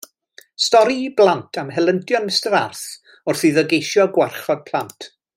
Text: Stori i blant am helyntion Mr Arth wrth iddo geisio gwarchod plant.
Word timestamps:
Stori 0.67 0.95
i 1.09 1.11
blant 1.19 1.59
am 1.63 1.69
helyntion 1.75 2.25
Mr 2.29 2.57
Arth 2.61 2.81
wrth 3.33 3.45
iddo 3.51 3.65
geisio 3.75 4.07
gwarchod 4.17 4.65
plant. 4.71 5.11